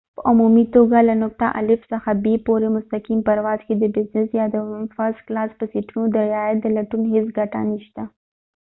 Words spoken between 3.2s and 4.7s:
پرواز کې د بزنس یا د